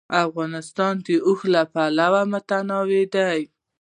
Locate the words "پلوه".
1.73-2.21